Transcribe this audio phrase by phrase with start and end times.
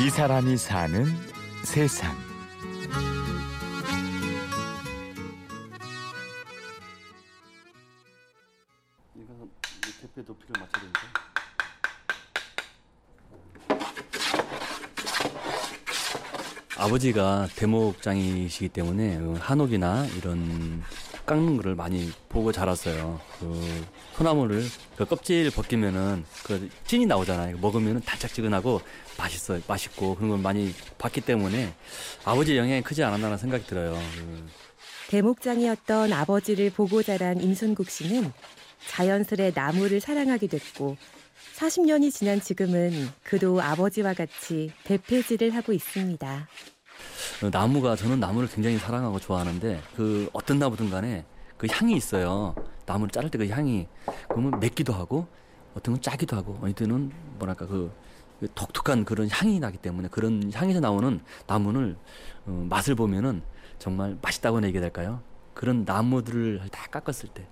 [0.00, 1.06] 이 사람이 사는
[1.64, 2.16] 세상.
[9.14, 9.48] 이거
[10.00, 11.00] 대패 높이를 맞춰야 되니까.
[16.78, 20.82] 아버지가 대목장이시기 때문에 그 한옥이나 이런
[21.26, 23.20] 깎는 거를 많이 보고 자랐어요.
[23.38, 23.84] 그
[24.14, 24.64] 소나무를
[24.96, 27.58] 그 껍질 벗기면은 그 찐이 나오잖아요.
[27.58, 28.80] 먹으면은 달짝지근하고
[29.16, 29.60] 맛있어요.
[29.66, 31.74] 맛있고 그런 걸 많이 봤기 때문에
[32.24, 33.98] 아버지 영향이 크지 않았나라는 생각이 들어요.
[34.16, 34.48] 그
[35.08, 38.32] 대목장이었던 아버지를 보고 자란 임순국 씨는
[38.88, 40.96] 자연스레 나무를 사랑하게 됐고
[41.56, 46.48] 40년이 지난 지금은 그도 아버지와 같이 대패질을 하고 있습니다.
[47.42, 51.24] 어, 나무가 저는 나무를 굉장히 사랑하고 좋아하는데 그 어떤 나무든 간에
[51.56, 52.54] 그 향이 있어요.
[52.86, 53.86] 나무를 자를 때 그 향이
[54.28, 55.26] 그러면 맵기도 하고
[55.74, 57.92] 어떤 건 짜기도 하고 어느 때는 뭐랄까 그,
[58.40, 61.96] 그 독특한 그런 향이 나기 때문에 그런 향에서 나오는 나무를
[62.46, 63.42] 어, 맛을 보면은
[63.78, 65.20] 정말 맛있다고 얘기해야 될까요?
[65.54, 67.46] 그런 나무들을 다 깎았을 때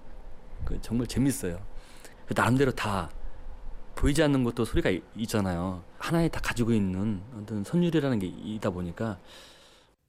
[0.64, 1.59] 그 정말 재밌어요.
[2.27, 3.11] 그 나름대로 다
[4.01, 5.84] 보이지 않는 것도 소리가 이- 있잖아요.
[5.98, 9.19] 하나에 다 가지고 있는 어떤 선율이라는 게 있다 보니까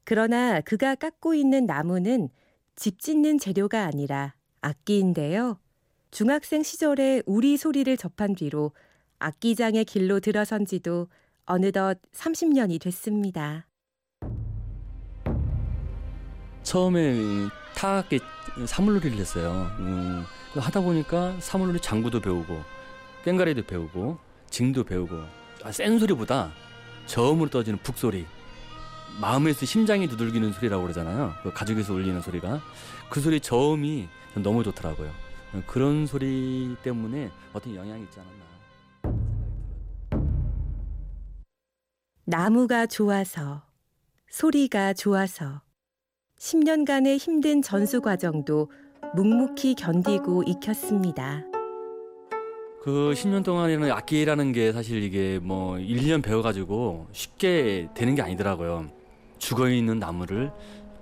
[0.06, 2.30] 그러나 그가 깎고 있는 나무는
[2.78, 5.60] 집 짓는 재료가 아니라 악기인데요.
[6.10, 8.72] 중학생 시절에 우리 소리를 접한 뒤로
[9.20, 11.08] 악기장의 길로 들어선 지도
[11.46, 13.68] 어느덧 30년이 됐습니다.
[16.64, 18.20] 처음에 타악기
[18.66, 19.68] 사물놀이를 했어요.
[19.80, 22.62] 음, 그 하다 보니까 사물놀이 장구도 배우고
[23.24, 24.18] 꽹가리도 배우고
[24.50, 25.16] 징도 배우고
[25.64, 26.52] 아, 센 소리보다
[27.06, 28.26] 저음으로 떠지는 북소리
[29.20, 31.34] 마음에서 심장이 두들기는 소리라고 그러잖아요.
[31.44, 32.62] 그 가죽에서 울리는 소리가
[33.10, 35.10] 그 소리 저음이 전 너무 좋더라고요.
[35.54, 38.42] 어, 그런 소리 때문에 어떤 영향이 있지 않았나.
[42.24, 43.64] 나무가 좋아서,
[44.30, 45.62] 소리가 좋아서,
[46.40, 48.72] 10년간의 힘든 전수 과정도
[49.16, 51.51] 묵묵히 견디고 익혔습니다.
[52.84, 58.90] 그 10년 동안에는 악기라는 게 사실 이게 뭐 1년 배워가지고 쉽게 되는 게 아니더라고요.
[59.38, 60.52] 죽어 있는 나무를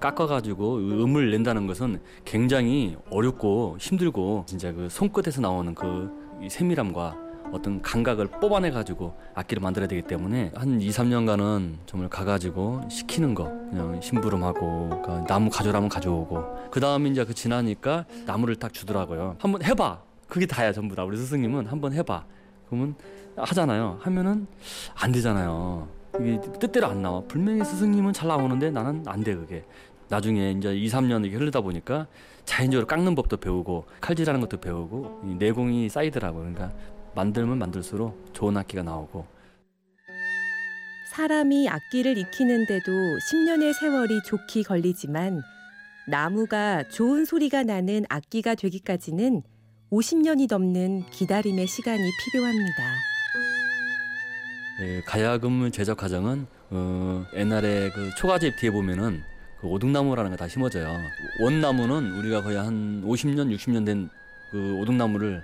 [0.01, 7.17] 깎아가지고 음을 낸다는 것은 굉장히 어렵고 힘들고 진짜 그 손끝에서 나오는 그이 세밀함과
[7.53, 13.99] 어떤 감각을 뽑아내가지고 악기를 만들어야 되기 때문에 한 2, 3년간은 정말 가가지고 시키는 거 그냥
[14.01, 19.37] 심부름하고 그 나무 가져라면 가져오고 그 다음에 이제 그 지나니까 나무를 딱 주더라고요.
[19.39, 20.08] 한번 해봐.
[20.29, 21.03] 그게 다야 전부 다.
[21.03, 22.25] 우리 스승님은 한번 해봐.
[22.67, 22.95] 그러면
[23.35, 23.97] 하잖아요.
[24.01, 24.47] 하면은
[24.95, 25.87] 안 되잖아요.
[26.19, 27.21] 이게 뜻대로 안 나와.
[27.27, 29.65] 분명히 스승님은 잘 나오는데 나는 안 돼 그게.
[30.07, 32.07] 나중에 이제 2, 3년 이게 흐르다 보니까
[32.45, 36.51] 자연적으로 깎는 법도 배우고 칼질하는 것도 배우고 이 내공이 쌓이더라고요.
[36.51, 36.75] 그러니까
[37.15, 39.25] 만들면 만들수록 좋은 악기가 나오고
[41.15, 45.41] 사람이 악기를 익히는데도 10년의 세월이 좋게 걸리지만
[46.07, 49.43] 나무가 좋은 소리가 나는 악기가 되기까지는
[49.91, 52.95] 50년이 넘는 기다림의 시간이 필요합니다.
[54.81, 59.21] 예, 가야금 제작 과정은 어, 옛날에 그 초가집 뒤에 보면은
[59.59, 60.87] 그 오등나무라는 거다 심어져요.
[61.41, 64.09] 원나무는 우리가 거의 한 50년, 60년 된
[64.51, 65.43] 그 오등나무를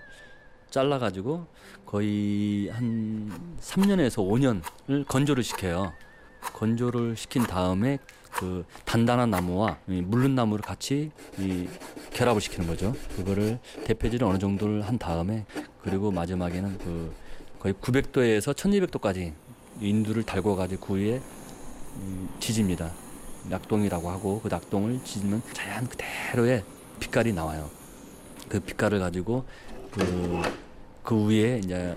[0.69, 1.45] 잘라가지고
[1.85, 3.31] 거의 한
[3.61, 5.93] 3년에서 5년을 건조를 시켜요.
[6.53, 7.99] 건조를 시킨 다음에
[8.31, 11.67] 그 단단한 나무와 이 물른 나무를 같이 이
[12.13, 12.93] 결합을 시키는 거죠.
[13.15, 15.45] 그거를 대패질을 어느 정도를 한 다음에
[15.81, 17.13] 그리고 마지막에는 그
[17.59, 19.33] 거의 900도에서 1200도까지
[19.79, 21.21] 인두를 달궈 가지고 그 위에
[21.95, 22.91] 음, 지집니다.
[23.49, 26.63] 낙동이라고 하고 그 낙동을 지지면 자연 그대로의
[26.99, 27.69] 빛깔이 나와요.
[28.49, 29.45] 그 빛깔을 가지고
[29.91, 30.41] 그,
[31.03, 31.95] 그 위에 이제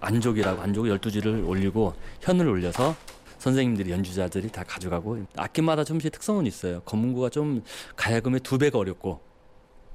[0.00, 2.94] 안족이라고 안족 12지를 올리고 현을 올려서
[3.40, 6.80] 선생님들이 연주자들이 다 가져가고 악기마다 조금씩 특성은 있어요.
[6.82, 7.62] 검은고가 좀
[7.96, 9.20] 가야금의 두 배가 어렵고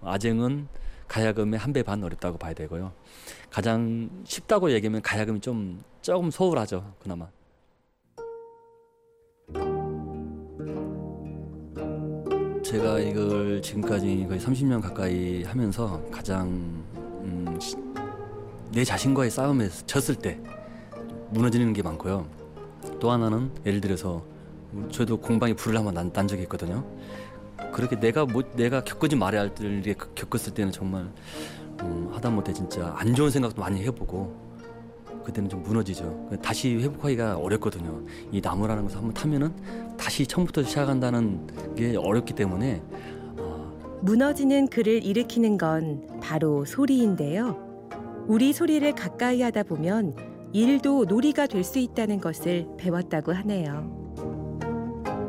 [0.02, 0.68] 아쟁은
[1.08, 2.92] 가야금의 한 배 반 어렵다고 봐야 되고요.
[3.52, 6.94] 가장 쉽다고 얘기하면 가야금이 좀 조금 소홀하죠.
[7.00, 7.28] 그나마.
[12.64, 16.48] 제가 이걸 지금까지 거의 30년 가까이 하면서 가장
[16.98, 17.76] 음, 시-
[18.72, 20.40] 내 자신과의 싸움에 졌을 때
[21.30, 22.28] 무너지는 게 많고요.
[23.00, 24.24] 또 하나는 예를 들어서
[24.92, 26.84] 저도 공방에 불을 한번 난, 난 적이 있거든요.
[27.72, 28.84] 그렇게 내가 뭐 내가
[29.40, 31.08] 할 때를 이렇게 겪었을 때는 정말
[31.82, 34.46] 음, 하다못해 진짜 안 좋은 생각도 많이 해보고
[35.24, 36.30] 그때는 좀 무너지죠.
[36.42, 38.04] 다시 회복하기가 어렵거든요.
[38.32, 39.54] 이 나무라는 것을 한번 타면은
[39.98, 42.82] 다시 처음부터 시작한다는 게 어렵기 때문에
[43.38, 47.58] 어, 무너지는 그를 일으키는 건 바로 소리인데요.
[48.28, 53.92] 우리 소리를 가까이 하다 보면 일도 놀이가 될 수 있다는 것을 배웠다고 하네요.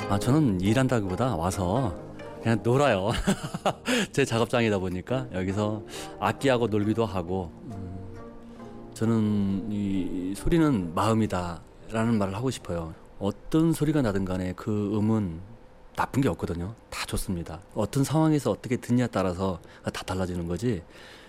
[0.08, 1.96] 아 저는 일한다기보다 와서
[2.40, 3.10] 그냥 놀아요.
[4.12, 5.82] 제 작업장이다 보니까 여기서
[6.20, 8.06] 악기하고 놀기도 하고 음,
[8.94, 12.94] 저는 이 소리는 마음이다라는 말을 하고 싶어요.
[13.18, 15.40] 어떤 소리가 나든 간에 그 음은
[15.96, 16.76] 나쁜 게 없거든요.
[16.88, 17.58] 다 좋습니다.
[17.74, 20.84] 어떤 상황에서 어떻게 듣냐에 따라서 다 달라지는 거지.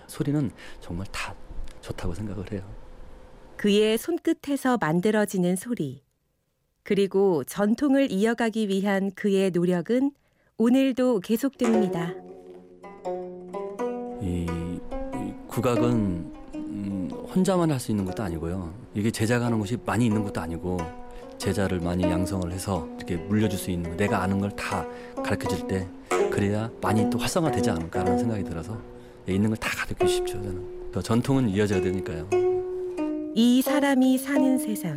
[0.05, 0.51] 소리는
[0.81, 1.33] 정말 다
[1.81, 2.61] 좋다고 생각을 해요.
[3.57, 6.03] 그의 손끝에서 만들어지는 소리.
[6.83, 10.11] 그리고 전통을 이어가기 위한 그의 노력은
[10.57, 12.13] 오늘도 계속됩니다.
[14.21, 18.73] 이, 이 국악은 음, 혼자만 할 수 있는 것도 아니고요.
[18.93, 20.77] 이게 제자가 하는 것이 많이 있는 것도 아니고
[21.37, 24.85] 제자를 많이 양성을 해서 이렇게 물려줄 수 있는 내가 아는 걸 다
[25.23, 25.87] 가르쳐 줄 때
[26.31, 28.79] 그래야 많이 또 활성화되지 않을까라는 생각이 들어서
[29.27, 30.37] 있는 걸 다 가르쳐 주십시오.
[30.37, 30.91] 저는.
[30.91, 32.46] 또 전통은 이어져야 되니까요.
[33.39, 34.95] 이 사람이 사는 세상.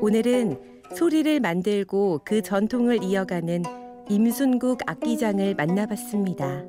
[0.00, 0.58] 오늘은
[0.96, 3.64] 소리를 만들고 그 전통을 이어가는
[4.08, 6.64] 임순국 악기장을 만나봤습니다.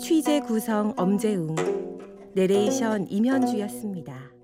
[0.00, 1.54] 취재 구성 엄재웅,
[2.32, 4.35] 내레이션 임현주였습니다.